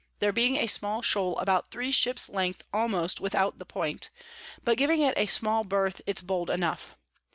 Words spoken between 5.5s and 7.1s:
birth it's bold enough.